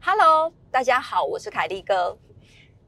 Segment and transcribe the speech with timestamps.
[0.00, 2.18] Hello，大家好，我是凯利哥。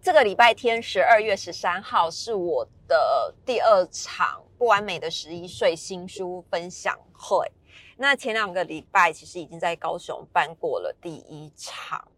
[0.00, 7.50] 这个礼拜天，十二月十三号是我的第二场不完美的十一岁新书分享会。
[7.96, 12.08] 那前两个礼拜其实已经在高雄办过了第一场。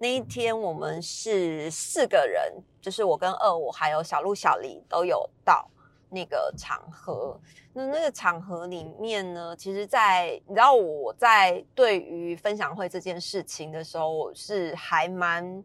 [0.00, 5.68] 那一天我们是四个人，就是我跟二五还有小鹿、小李都有到
[6.08, 7.40] 那个场合。
[7.72, 15.64] 那那个场合里面呢，其实，在你知道我在对于分享会这件事情的时候，我是还蛮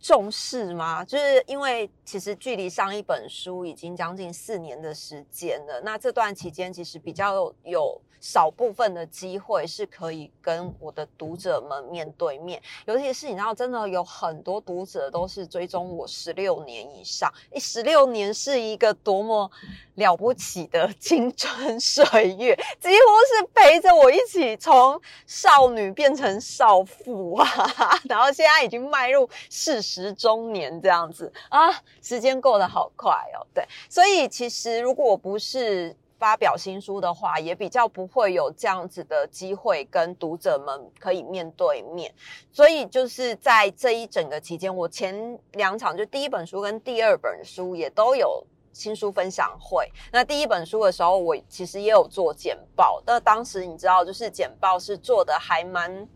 [0.00, 1.04] 重视吗？
[1.04, 5.80] 就是因为其实距离上一本书已经将近四年的时间了。
[5.84, 8.00] 那这段期间其实比较有。
[8.20, 17.32] 少部分的机会是可以跟我的读者们面对面，尤其是你知道，真的有很多读者都是追踪我十六年以上。
[17.50, 19.50] 诶，十六年是一个多么
[19.94, 22.04] 了不起的 青春岁
[22.38, 22.94] 月，几乎
[23.26, 27.46] 是陪着我一起从少女变成少妇啊！
[28.08, 31.70] 然后现在已经迈入四十中年这样子啊，
[32.02, 33.46] 时间过得好快哦。
[33.54, 35.94] 对，所以其实如果不是。
[36.18, 42.12] 发表新书的话，也比较不会有这样子的机会跟读者们可以面对面，
[42.52, 49.90] 所以就是在这一整个期间，我前两场就第一本书跟第二本书也都有新书分享会。
[50.12, 56.06] 那第一本书的时候，我其实也有做简报，但当时你知道，就是简报是做的还蛮。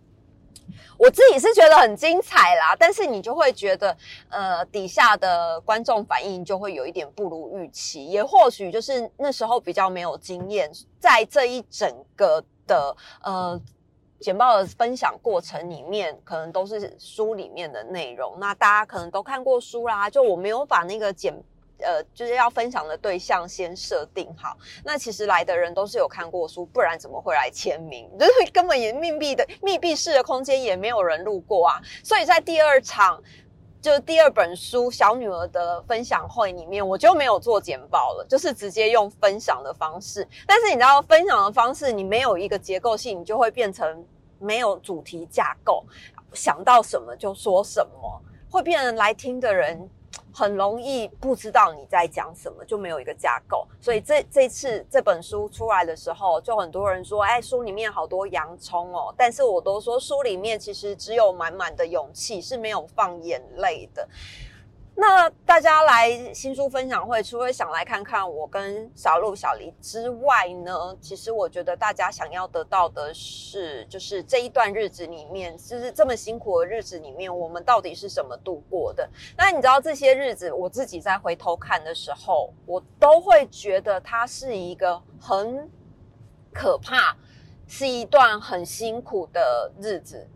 [0.98, 3.96] 我自己是觉得很精彩啦，但是你就会觉得，
[4.28, 13.60] 呃，底下的观众反应就会有一点不如预期，也或许就是那时候比较没有经验，在这一整个的呃
[14.20, 21.34] 简报的分享过程里面，可能都是书里面的内容，那大家可能都看过书啦，就我没有把那个简。
[21.82, 24.56] 呃，就是要分享的对象先设定好。
[24.84, 28.08] 那其实来的人都是有看过书，不然怎么会来签名？
[28.18, 31.80] 就是根本也密闭的密闭式的空间，也没有人路过啊。
[32.02, 33.22] 所以在第二场，
[33.80, 40.26] 就是第二本书小女儿的分享会里面，我就没有做简报了，就是直接用分享的方式。
[40.46, 44.06] 但是你知道，分享的方式你没有一个结构性，你就会变成
[44.38, 45.84] 没有主题架构，
[46.32, 49.90] 想到什么就说什么，会变成来听的人。
[50.34, 53.66] 很容易不知道你在讲什么，就没有一个架构。
[53.80, 64.08] 所以这这次这本书出来的时候，就很多人说：“哎，书里面好多洋葱哦。”但是我都说，书里面其实只有满满的勇气，是没有放眼泪的。
[65.02, 79.10] 那大家来新书分享会，除了想来看看我跟小鹿、小黎之外呢，其实我觉得大家想要得到的是，就是这一段日子里面，就是这么辛苦的日子里面，我们到底是怎么度过的？
[79.36, 85.68] 那你知道这些日子，我自己在回头看的时候，我都会觉得它是一个很
[86.52, 87.16] 可怕，
[87.66, 90.28] 是一段很辛苦的日子。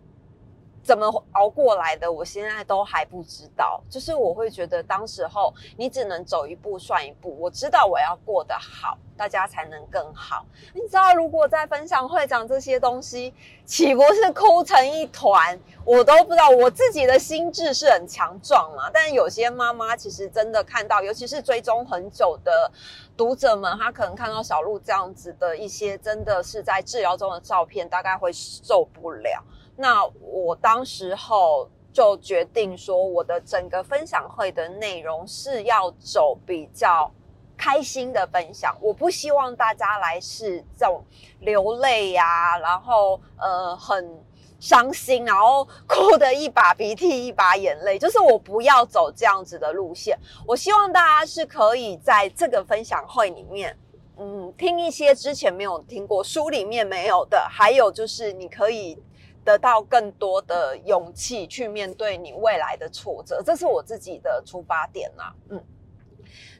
[0.86, 2.10] 怎么熬过来的？
[2.10, 3.82] 我现在都还不知道。
[3.90, 7.36] 就是我会觉得，当时候你只能走一步算一步。
[7.40, 10.46] 我知道我要过得好，大家才能更好。
[10.72, 15.58] 你知道，如果在分享会讲这些东西，岂不是哭成一团？
[15.84, 16.48] 我都不知道。
[16.48, 22.70] 我自己的心智是很强壮嘛，但有些妈妈其实真的看到，尤其是追踪很久的
[23.16, 29.42] 读者们，她可能看到小鹿这样子的一些，真的是在治疗中的照片，大概会受不了。
[29.76, 37.10] 那我当时候就决定说，我的整个分享会的内容是要走比较
[37.58, 41.04] 开心的分享，我不希望大家来是这种
[41.40, 44.22] 流泪呀，然后呃很
[44.58, 50.18] 伤心，然后哭得一把鼻涕一把眼泪，就是我不要走这样子的路线。
[50.46, 53.76] 我希望大家是可以在这个分享会里面，
[54.18, 59.02] 嗯，听一些之前没有听过书里面没有的，还有就是你可以。
[59.46, 65.32] 得到更多的勇气去面对你未来的挫折，这是我自己的出发点呐。
[65.50, 65.64] 嗯。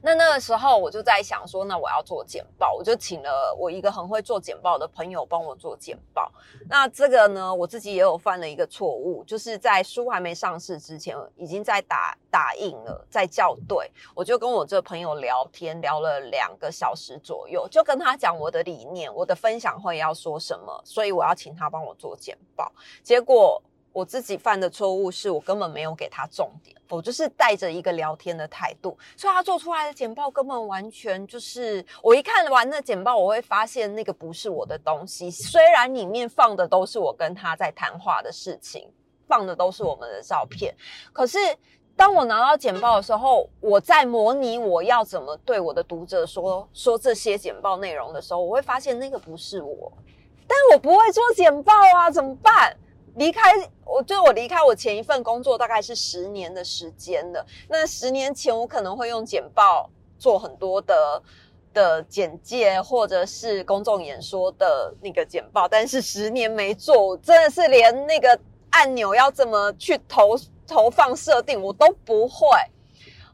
[0.02, 6.30] 那那个时候我就在想说，那我要做简报，我就请了我一个很会做简报的朋友帮我做简报。
[6.68, 13.90] 那这个呢，我自己也有犯了一个错误，就是在书还没上市之前，已经在打打印了，在校对。
[14.14, 22.70] 我就跟我这朋友聊天，聊了两个小时左右，就跟他讲我的理念，我的分享会要说什么，所以我要请他帮我做简报。
[23.02, 23.62] 结果。
[23.96, 35.30] 我自己犯的错误是我根本没有给他重点，我就是带着一个聊天的态度，所以他做出来的简报根本完全就是我一看完那简报，我会发现那个不是我的东西。
[35.30, 38.86] 虽然里面放的都是我跟他在谈话的事情，
[39.26, 40.76] 放的都是我们的照片。
[41.10, 41.38] 可是
[41.96, 49.90] 当我拿到简报的时候，我在模拟我要怎么对我的读者说说这些简报内容的时候，我会发现那个不是我，
[50.46, 52.76] 但我不会做简报啊，怎么办？
[53.16, 53.40] 离开
[53.84, 57.44] 我，就我离开我前一份工作大概是十年的时间了。
[57.68, 61.22] 那十年前我可能会用简报做很多的。
[61.76, 68.40] 的简介或者是公众演说的那个简报，但是十年没做，真的是连那个
[68.70, 72.46] 按钮要怎么去投投放设定我都不会。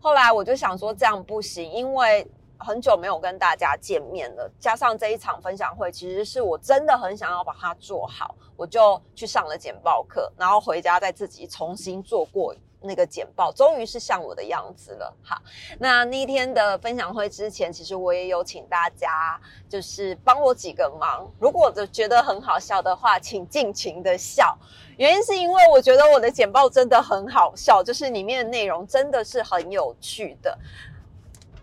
[0.01, 2.27] 后来我就想说这样不行，因为
[2.63, 12.55] 很久没有跟大家见面了，加上这一场分享会，其实是我真的很想要把它做好，我就去上了简报课，然后回家再自己重新做过。
[12.85, 15.17] 那个简报终于是像我的样子了。
[15.23, 15.41] 好，
[15.79, 21.31] 那那一天的分享会之前，其实我也有请大家，就是帮我几个忙。
[21.39, 24.59] 如果我觉得很好笑的话，请尽情的笑。
[24.97, 30.59] 原因是因为我觉得我的简报真的很好笑，就是里面的内容真的是很有趣的，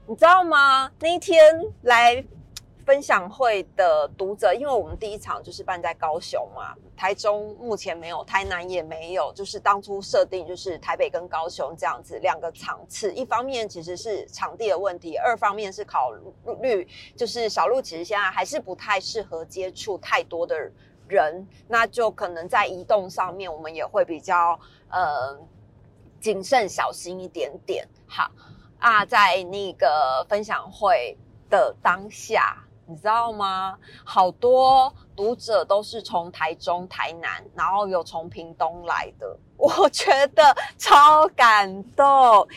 [0.10, 0.92] 你知道吗？
[1.00, 1.40] 那一天
[1.84, 2.26] 来。
[2.86, 13.14] 分享会的读者，因为我们第一场就是办在高雄嘛，台中目前没有，台南也没有，就是当初设定就是台北跟高雄这样子两个场次。
[13.14, 16.12] 一方面其实是场地的问题，二方面是考
[16.64, 20.58] 虑就是小鹿其实现在还是不太适合接触太多的
[21.08, 24.60] 人，那就可能在移动上面我们也会比较
[24.90, 25.40] 呃
[26.20, 27.88] 谨慎小心一点点。
[28.08, 28.32] 好
[28.80, 31.18] 啊，在那个分享会
[31.50, 32.58] 的当下。
[32.86, 33.78] 你知道吗？
[34.04, 40.44] 好多读者都是从台中、台南，然后有从屏东来的，我觉得
[40.76, 42.48] 超感动。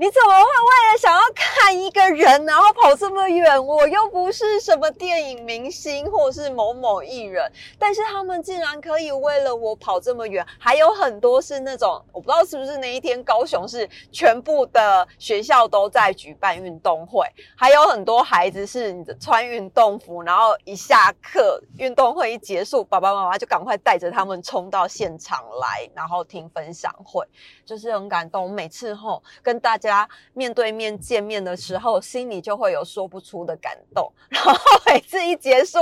[0.00, 3.66] 你怎么会为了想要看一个人，然后跑这么远？
[3.66, 7.50] 我又不是什么电影明星，或是某某艺人，
[7.80, 10.46] 但是他们竟然可以为了我跑这么远。
[10.56, 27.26] 还有很多是那种，我不知道是不是那一天高雄是全部的学校都在举办运动会，还有很多孩子是穿运动服，然后一下课运动会一结束，爸爸妈妈就赶快带着他们冲到现场来，然后听分享会，
[27.66, 28.48] 就是很感动。
[28.48, 29.87] 每次吼跟大家。
[29.90, 34.12] 家面对面见面的时候，心里就会有说不出的感动。
[34.28, 34.54] 然后
[34.86, 35.78] 每次一结束、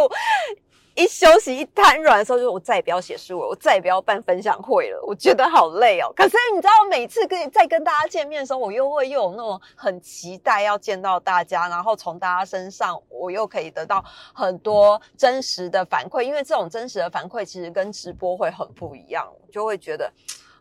[0.94, 4.98] 一休息、一瘫软的时候，就我再也不要写书了，我再也不要办分享会了。
[5.06, 6.10] 我觉得好累哦。
[6.16, 16.22] 可是你知道，每次跟再跟大家见面的时候，我又会又有那种很期待要见到大家，然后从大家身上，我又可以得到很多真实的反馈。
[16.22, 20.10] 因为这种真实的反馈，其实跟直播会很不一样，就会觉得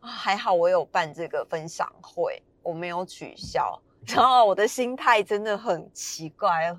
[0.02, 2.44] 啊，还好我有办这个分享会。
[2.66, 6.76] 我没有取消，然后我的心态真的很奇怪。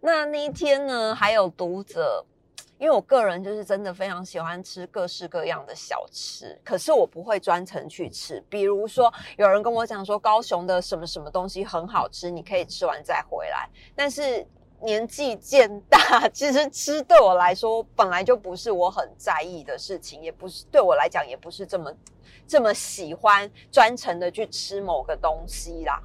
[0.00, 2.22] 那那一天呢，还有读者，
[2.78, 8.44] 因为我个人就是真的非常喜欢吃各式各样的小吃，可是我不会专程去吃。
[8.50, 13.66] 比如说，有人跟我讲说高雄的什么什么东西很好吃，你可以吃完再回来。
[13.96, 14.46] 但是
[14.84, 21.92] 年纪渐大，其实吃对我来说本来就不是我很在意的事情，也不是对我来讲也不是这么。
[22.46, 25.98] 这么喜欢专程的去吃某个东西啦，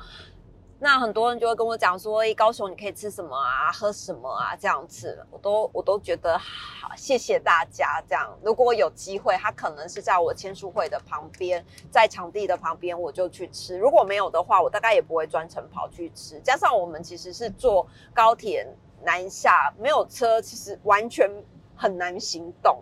[0.81, 8.01] 那很多人就会跟我讲说：“哎，高雄你可以吃什么啊，喝什么啊？”这样子，我都我都觉得好，谢谢大家。
[8.07, 13.77] 这样，如果有机会，他可能是在我签书会的旁边，在场地的旁边，我就去吃。
[13.77, 16.39] 如果没有的话，我大概也不会专程跑去吃。
[16.39, 18.65] 加上我们其实是坐高铁
[19.03, 21.29] 南下，没有车，其实完全
[21.75, 22.81] 很难行动。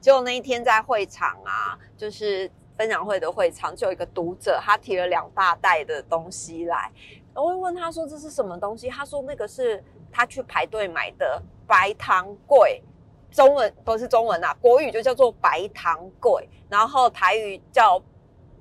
[0.00, 2.50] 结果那一天在会场啊，就是。
[2.76, 6.90] 分享会的会场就有一个读者，他提了两大袋的东西来，
[7.34, 8.88] 我会问他说这是什么东西？
[8.88, 12.82] 他说那个是他去排队买的白糖桂，
[13.30, 18.00] 中文不是中文啊，国语就叫做白糖桂，然后台语叫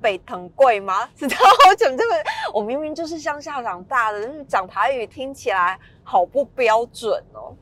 [0.02, 1.08] 北藤桂吗？
[1.16, 1.38] 知道
[1.70, 2.16] 我怎么这么，
[2.54, 7.54] 我明明就是乡下长大的，但是讲台语听起来好不标准哦。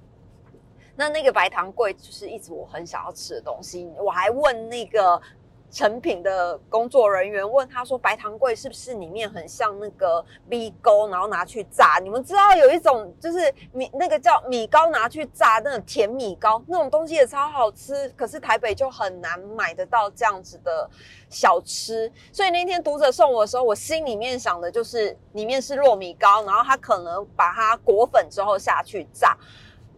[0.96, 5.22] 那那个白糖桂就是一直我很想要吃的东西，我还问那个。
[5.72, 11.98] 成品的工作人员问他说：“白糖桂是不是里面很像那个米糕，然后拿去炸？
[12.04, 13.40] 你们知道有一种就是
[13.72, 18.10] 米那个叫米糕拿去炸那种甜米糕，那种东西也超好吃。
[18.18, 20.90] 可是台北就很难买得到这样子的
[21.30, 22.12] 小吃。
[22.34, 29.38] 所以那天读者送我的时候，我心里面想的就是里面是糯米糕，然后他可能把它裹粉之后下去炸。”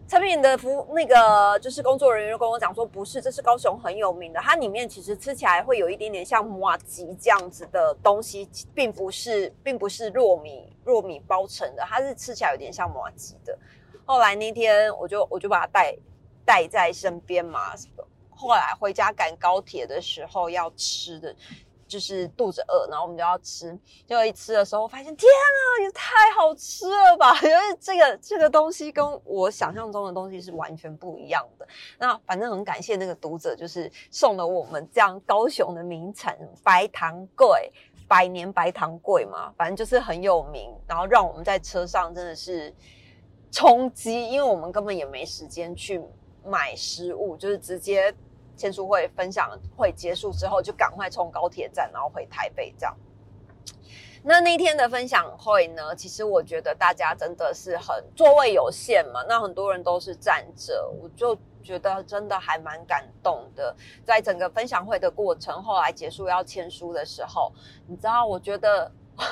[0.07, 13.57] 产品的服那个就是工作人员跟我讲说，不是，这是高雄很有名的，它里面其实吃起来会有一点点像麻吉这样子的东西，并不是，并不是糯米糯米包成的，它是吃起来有点像麻吉的。
[14.05, 15.95] 后来那天我就我就把它带
[16.45, 17.73] 带在身边嘛，
[18.29, 21.35] 后来回家赶高铁的时候要吃的。
[21.93, 23.77] 就是肚子饿，然后我们就要吃。
[24.07, 27.35] 结果一吃的时候，发现天啊，也太好吃了吧！
[27.45, 31.67] 因为这个这个东西跟我想象中的东西是完全不一样的。
[31.99, 37.71] 那反正很感谢那个读者，就是送了我们这样高雄的名产白糖桂，
[38.07, 40.73] 百年白糖桂嘛，反正就是很有名。
[40.87, 42.73] 然后让我们在车上真的是
[43.51, 46.01] 冲击，因为我们根本也没时间去
[46.43, 48.11] 买食物，就是直接。
[48.55, 52.95] 签书会分享会结束之后，就赶快冲高铁站，然后回台北这样。
[54.25, 63.75] 那那天的分享会呢，其实我觉得大家真的是很座位有限嘛，那很多人都是站着，我就觉得真的还蛮感动的。
[64.05, 67.51] 在整个分享会的过程，后来结束要签书的时候，
[67.85, 68.89] 你知道，我觉得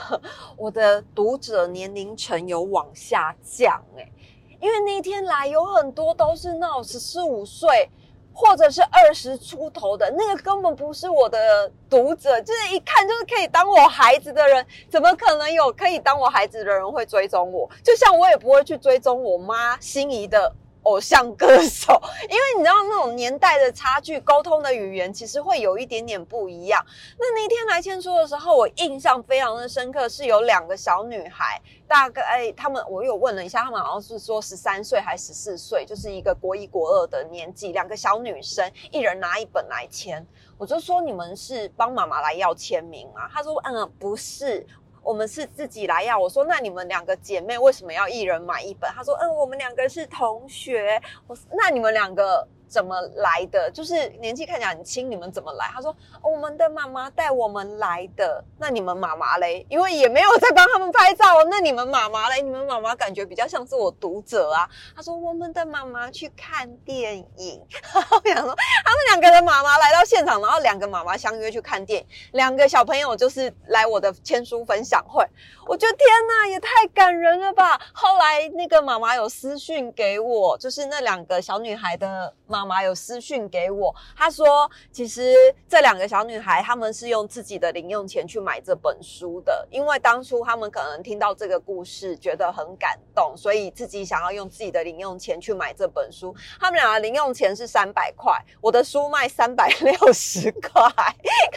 [0.58, 4.12] 我的读者年龄层有往下降哎，
[4.60, 7.90] 因为那天来有很多都是那种十四五岁。
[8.34, 17.70] 或者是二十出头的那个根本不是我的读者，就是一看就是可以当我孩子的人，怎么可能有可以当我孩子的人会追踪我？
[17.84, 20.54] 就像我也不会去追踪我妈心仪的。
[20.84, 26.84] 偶像歌手， 因为你知道那种年代的差距，沟通的语言其实会有一点点不一样。
[27.18, 40.26] 那那天来签书的时候，我印象非常的深刻，是有两个小女孩，大概他们我有问了一下，他们好像是说十三岁还十四岁，就是一个国一国二的年纪，两个小女生，一人拿一本来签。
[40.58, 43.30] 我就说你们是帮妈妈来要签名啊？
[43.34, 44.66] 他说嗯，不是。
[45.04, 48.90] 我们是自己来要，我说那你们两个姐妹为什么要一人买一本？
[48.92, 51.02] 她说嗯，我们两个是同学。
[51.28, 52.48] 我说那你们两个。
[52.72, 53.70] 怎么来的？
[53.70, 55.66] 就是年纪看起来很轻，你们怎么来？
[55.74, 58.42] 他说我们的妈妈带我们来的。
[58.58, 59.66] 那你们妈妈嘞？
[59.68, 61.26] 因为也没有在帮他们拍照。
[61.50, 62.42] 那你们妈妈嘞？
[62.42, 64.70] 你们妈妈感觉比较像是我读者啊。
[64.96, 67.62] 他说我们的妈妈去看电影。
[67.94, 75.26] 我想说他们两个的妈妈来到现场，然后两个妈妈相约去看电影，两个小朋友就是来我的签书分享会。
[75.68, 77.78] 我觉得天哪，也太感人了吧！
[77.92, 82.61] 后来那个妈妈有私讯给我，就是那两个小女孩的妈。
[82.62, 85.34] 妈妈有私讯给我，她说：“其实
[85.68, 96.36] 这两个小女孩，她们是用自己的零用钱去买这本书的，因为当初她们可能听到这个故事，觉得很感动，所以自己想要用自己的零用钱去买这本书。
[96.60, 100.88] 他们两个零用钱是三百块，我的书卖三百六十块，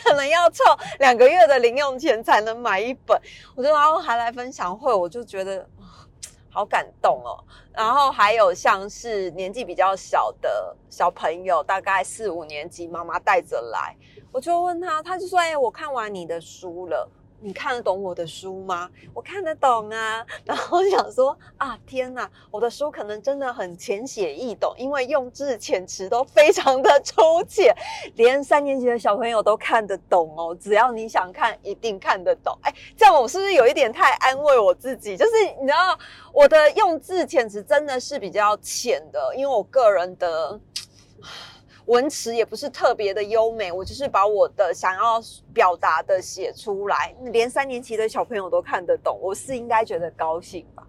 [0.03, 0.65] 可能要凑
[1.01, 3.21] 两个月的零用钱才能买一本。
[3.55, 5.69] 我就然后还来分享会，我就觉得。”
[6.55, 7.43] 好感动哦，
[7.73, 13.97] 然后还有像是年纪比较小的小朋友，大概四五年级，妈妈带着来，
[14.31, 17.11] 我就问他，他就说：“哎，我看完你的书了。”
[17.45, 18.91] 你看得懂我的书吗？
[19.13, 27.77] 我看得懂啊， 然后想说啊，天哪，我的书可能真的很浅显易懂，因为用字遣词都非常的 粗浅，
[28.17, 30.57] 连三年级的小朋友都看得懂哦。
[30.59, 32.59] 只要你想看，一定看得懂。
[32.63, 35.15] 哎，这样我是不是有一点太安慰我自己？
[35.15, 35.99] 就是你知道，
[36.33, 40.59] 我的用字遣词真的是比较浅的，因为我个人的。
[41.87, 45.23] 文词也不是特别的优美，我就是把我的想要
[45.53, 50.83] 表达的写出来，连三年级的小朋友都看得懂，我是应该觉得高兴吧？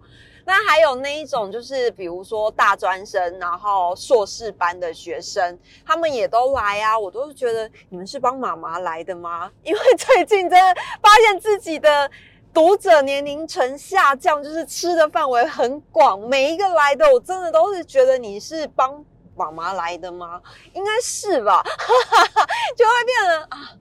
[0.46, 9.50] 那还有那一种，就是比如说大专生，然后硕士班的学生，他们也都来啊，我都是觉得你们是帮妈妈来的吗？
[9.64, 12.10] 因为最近真的发现自己的
[12.54, 19.04] 读者年龄层下降，就是吃的范围很广，每一个来的，我真的都是觉得你是帮。
[19.36, 20.40] 妈妈来的吗？
[20.72, 21.62] 应该是吧，
[22.76, 23.72] 就会变得啊，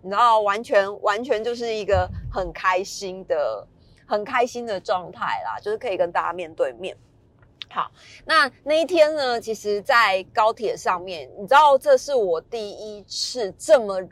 [0.00, 3.66] 你知道，完全完全就是一个很开心的、
[4.06, 6.96] 很开心的状态啦，就是可以跟大家面对面。
[7.70, 7.90] 好，
[8.24, 14.08] 那那一天呢，其实，在高铁上面，你知道，这是我第一次这么。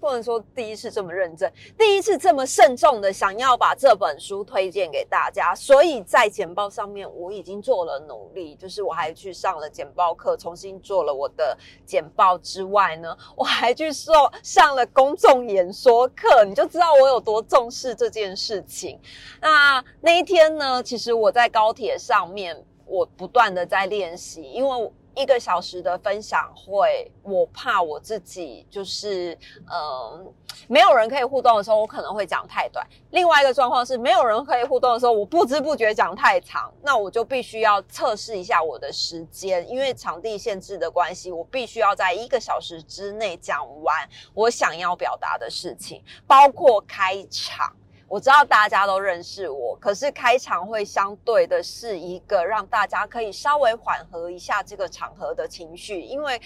[0.00, 14.12] 不能说第一次这么认真，第一次这么慎重的想要把这本书推荐给大家，所以在简报上面我已经做了努力，就是我还去上了简报课，重新做了我的简报之外呢， 我还去受
[14.42, 18.98] 上了公众演说课，你就知道我有多重视这件事情。
[19.40, 24.92] 那那一天呢，其实我在高铁上面，我不断的在练习，因为。
[25.18, 29.36] 一个小时的分享会，我怕我自己就是，
[29.70, 30.32] 嗯，
[30.68, 32.86] 没有人可以互动的时候，我可能会讲太短。
[33.10, 47.74] 另外一个状况是，没有人可以互动的时候，我不知不觉讲太长，那我就必须要测试一下我的时间，因为场地限制的关系，我必须要在一个小时之内讲完我想要表达的事情，包括开场。
[48.08, 56.40] 我知道大家都认识我，可是开场会相对的是一个让大家可以稍微缓和一下这个场合的情绪，因为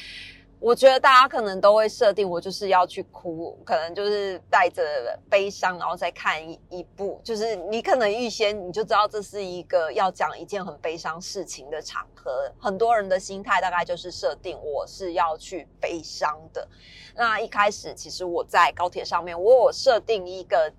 [0.58, 4.82] 我觉得大家可能都会设定我就是要去哭，可能就是带着
[5.30, 12.50] 悲伤，然后再看一一部，就是你可能预先你就知道这是一个要讲一件很悲伤事情的场合。
[12.58, 16.66] 很多人的心态大概就是设定我是要去悲伤的。
[17.14, 20.72] 那一开始其实我在高铁上面，我有设定一个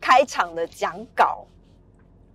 [0.00, 1.46] 开场的讲稿。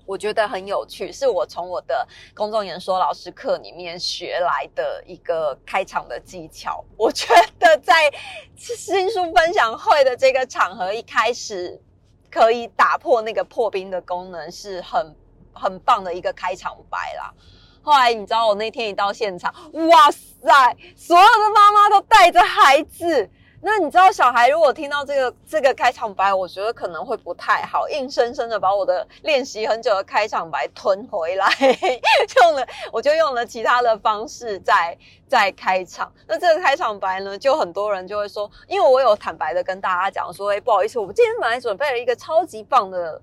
[0.05, 6.83] 我觉得很有趣，是我从我的公众演说老师课里面学来的一个开场的技巧。
[6.97, 8.11] 我觉得在
[8.57, 11.81] 新书分享会的这个场合，一开始
[12.29, 15.15] 可以打破那个破冰的功能，是很
[15.53, 17.33] 很棒的一个开场白啦。
[17.81, 23.29] 后来你知道，我那天一到现场，哇塞，所有的妈妈都带着孩子。
[23.65, 31.47] 那你知道小孩如果听到这个这个开场白，我觉得可能会不太好，硬生生的把我的练习很久的开场白吞回来，
[32.41, 34.97] 用了我就用了其他的方式在
[35.29, 36.11] 在开场。
[36.27, 43.21] 那这个开场白呢，就很多人就会说，因为我有坦白的跟大家讲说，哎，不好意思，我们今天本来准备了一个超级棒的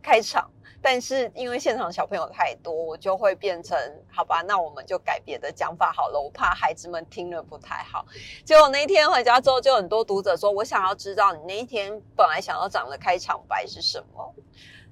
[0.00, 0.48] 开场。
[0.82, 3.78] 但是因为现场小朋友太多，我就会变成
[4.10, 6.20] 好吧，那我们就改别的讲法好了。
[6.20, 8.04] 我怕孩子们听了不太好。
[8.44, 14.34] 结果那一天回家之后，就很多读者说：“我想要知道你那一天本来想要讲的开场白是什么。”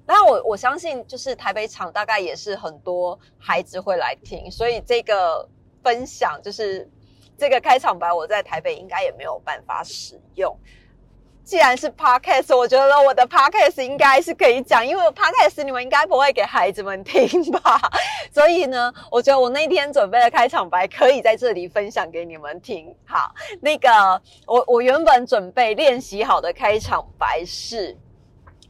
[0.07, 5.47] 那我我相信，就是台北场大概也是很多孩子会来听，所以这个
[5.83, 6.89] 分享就是
[7.37, 10.57] 这个开场白，我在台北应该也没有办法使用。
[11.43, 17.79] 既然是 podcast，我觉得我的 podcast 应该是可以讲，因为 podcast 你们应该不会给孩子们听吧。
[18.33, 22.95] 所以呢，我觉得我那天准备的开场白可以在这里分享给你们听。
[23.05, 23.89] 好，那个
[24.45, 27.97] 我我原本准备练习好的开场白是。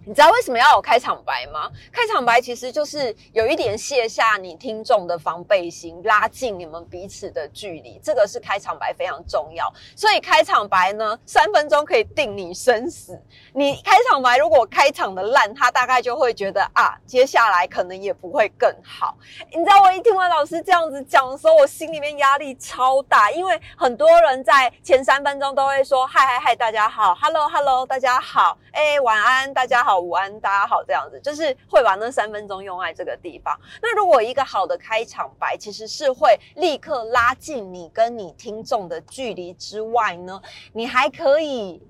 [0.04, 1.70] 你知道为什么要有开场白吗？
[1.92, 8.00] 开场白其实就是有一点卸下你听众的防备心，拉近你们彼此的距离。
[8.04, 9.72] 这个是开场白非常重要。
[9.96, 13.22] 所以开场白呢，三分钟可以定你生死。
[13.54, 19.16] 你开场白如果开场的烂，他大概就会觉得啊，接下来可能也不会更好。
[19.54, 29.91] 你知道我一听完老师这样子讲的时候，我心里面压力超大，因为很多人在前三分钟都会说嗨嗨嗨，大家好，hello hello，大家好，哎，晚安，大家好。
[30.00, 33.60] 午安，大家好，这样子就是会把那三分钟用在这个地方。
[33.82, 40.42] 那如果一个好的开场白，其实是会立刻拉近你跟你听众的距离之外呢，
[40.74, 41.82] 你还可以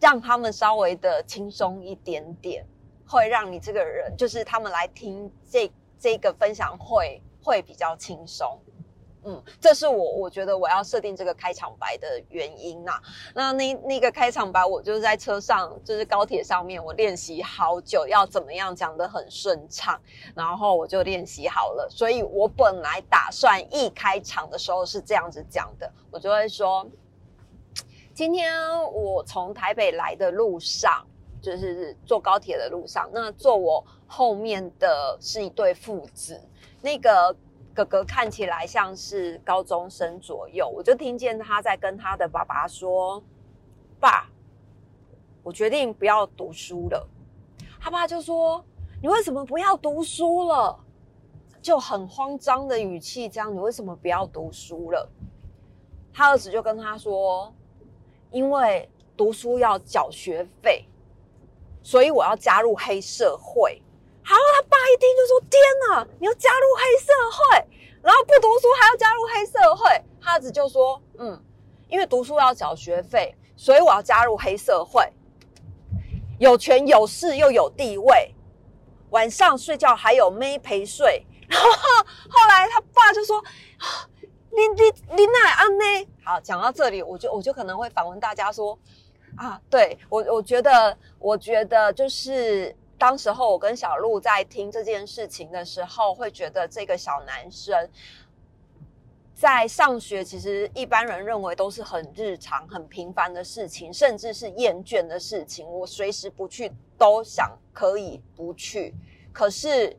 [0.00, 2.64] 让他们稍微的轻松一点点，
[3.06, 8.58] 会让你这个人就是他们来听这这个分享会会比较轻松。
[9.26, 13.00] 嗯，这是我我觉得我要设定这个开场白的原因呐。
[13.34, 19.98] 那那那个开场白，我就是在车上，就是高铁上面，我练习好久，要怎么样讲得很顺畅，
[20.34, 21.88] 然后我就练习好了。
[21.90, 26.86] 所以我本来打算一开场的时候是这样子讲的，我就会说，
[28.12, 28.52] 今天
[28.92, 31.06] 我从台北来的路上，
[31.40, 36.38] 就是坐高铁的路上，那坐我后面的是一对父子，
[36.82, 37.34] 那个。
[37.74, 43.20] 哥哥看起来像是高中生左右，我就听见他在跟他的爸爸说
[43.98, 44.30] ：“爸，
[45.42, 47.08] 我决定不要读书了。”
[47.80, 48.64] 他爸就说
[49.02, 50.78] ：“你为什么不要读书了？”
[51.60, 55.10] 就很慌张的语气，这样你为什么不要读书了？
[56.12, 57.52] 他儿子就跟他说
[58.30, 60.86] ：“因为读书要缴学费，
[61.82, 63.82] 所以我要加入黑社会。”
[64.26, 67.68] 好，他爸一听就说：“天哪，你要加入黑社会，
[68.00, 71.38] 然后不读书还要加入黑社会。”他子就说：“嗯，
[71.88, 75.06] 因为读书要缴学费，所以我要加入黑社会，
[76.38, 78.34] 有权有势又有地位，
[79.10, 83.44] 晚上睡觉还有妹陪睡。”然后后来他爸就说
[84.50, 85.84] ：“你你你哪安呢？”
[86.24, 88.78] 好，讲到这里，我就我就可能会反问大家说
[89.36, 97.86] ：“啊，对我我觉得我觉得就是。”当时候我跟小鹿在听这件事情的时候，会觉得这个小男生
[99.34, 105.70] 在上学，其实一般人认为都是很日常、很平凡的事情，甚至是厌倦的事情。
[105.70, 108.94] 我随时不去都想可以不去，
[109.34, 109.94] 可是，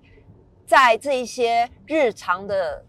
[0.65, 2.83] 在这一些日常的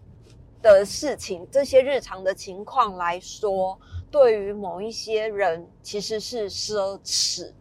[0.63, 3.79] 的事情、这些日常的情况来说，
[4.11, 7.53] 对于某一些人其实是奢侈。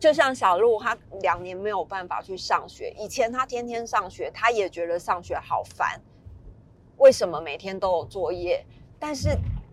[0.00, 2.90] 就像小鹿，他两年没有办法去上学。
[2.98, 6.00] 以前他天天上学，他也觉得上学好烦。
[6.96, 8.64] 为什么每天都有作业？
[8.98, 9.28] 但是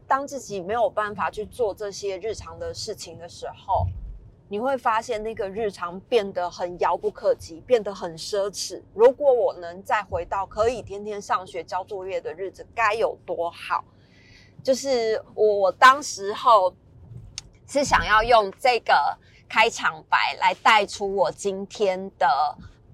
[0.05, 3.87] 当自己没有办法去做这些日常的事情的时候，
[4.49, 8.81] 你会发现那个日常变得很遥不可及，变得很奢侈。
[8.93, 13.83] 如果我能再回到可以天天上学交作业的日子，该有多好！
[14.61, 16.75] 就是我我当时候
[17.65, 22.27] 是想要用这个开场白来带出我今天的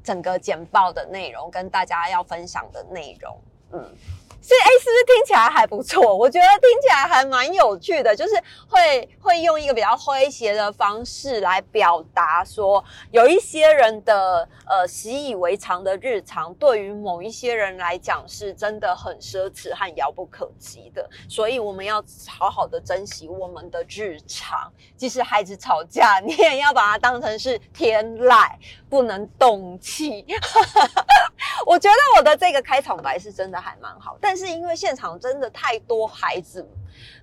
[0.03, 3.41] 整个简报的内容，跟大家要分享的内容。
[3.71, 3.95] 嗯。
[4.43, 6.13] 所以，哎，是不是听起来还不错？
[6.13, 8.33] 我觉得听起来还蛮有趣的，就是
[8.67, 21.09] 会会用一个比较诙谐的方式来表达，说有一些人的呃习以为常的日常，对于某一些人来讲是真的很奢侈和遥不可及的。
[21.29, 28.51] 所以，我们要好好的珍惜我们的日常，即使孩子吵架，你也要把它当成是天籁，
[28.89, 30.25] 不能动气。
[31.65, 36.67] 我觉得我的这个开场白是真的还蛮好，但是因为现场真的太多孩子，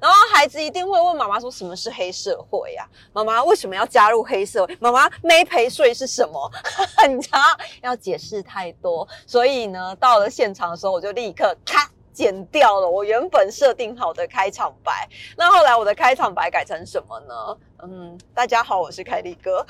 [0.01, 2.88] 然后孩子一定会问妈妈说什么是黑社会呀？
[3.12, 4.77] 妈妈为什么要加入黑社会？
[4.81, 6.51] 妈妈没陪睡是什么？
[7.09, 7.38] 你知道
[7.83, 15.09] 要解释太多，所以呢，到了现场的时候，我就立刻咔剪掉了我原本设定好的开场白。
[15.37, 17.59] 那后来我的开场白改成什么呢？
[17.83, 19.64] 嗯，大家好，我是凯利哥。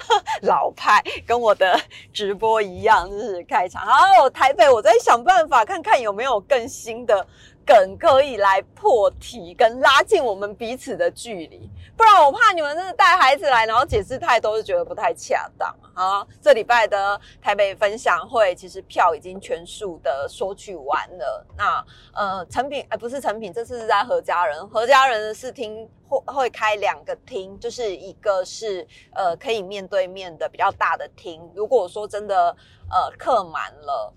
[0.42, 1.78] 老派，跟我的
[2.12, 3.82] 直播一样，就是开场。
[3.86, 7.26] 好，台北，我在想办法看看有没有更新的。
[7.66, 16.24] 梗可以来破题，跟拉近我们彼此的距离，不然我怕你们真的带孩子来，然后解释太多，就觉得不太恰当啊。
[16.40, 21.44] 这礼拜的台北分享会，其实票已经全数的收取完了。
[21.56, 32.56] 那呃，成品哎，不是成品，这次是在何家人，何家人的试听会会开两个厅，就是一个是呃可以面对面的比较大的厅，如果说真的
[32.92, 34.14] 呃客满了，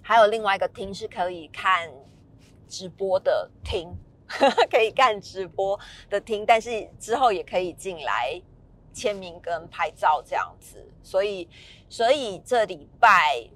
[0.00, 1.90] 还有另外一个厅是可以看。
[2.72, 3.94] 直播的听，
[4.72, 8.40] 可以干直播的听，但是之后也可以进来
[8.94, 10.90] 签名跟拍照这样子。
[11.02, 11.46] 所以，
[11.90, 13.46] 所以这礼拜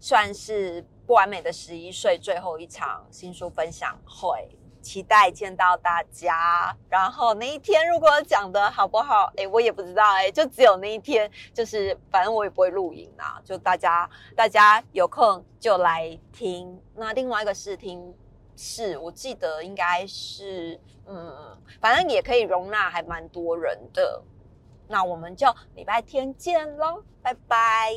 [0.00, 4.48] 算是不完美的十一岁最后一场新书分享会，
[4.82, 6.76] 期待见到大家。
[6.88, 16.76] 然后那一天如果讲的好不好，哎，我也不知道，哎，就只有那一天，就是反正我也不会录影啊，就大家大家有空就来听。
[16.96, 18.12] 那另外一个试听。
[18.56, 24.22] 是我记得应该是，嗯，反正也可以容纳还蛮多人的。
[24.86, 27.90] 那我们就礼拜天见喽，拜拜。